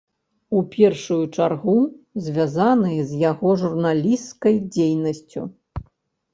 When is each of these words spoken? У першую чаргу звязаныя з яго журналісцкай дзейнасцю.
У 0.59 0.61
першую 0.75 1.17
чаргу 1.37 1.75
звязаныя 2.29 3.01
з 3.11 3.21
яго 3.31 3.55
журналісцкай 3.67 4.55
дзейнасцю. 4.73 5.49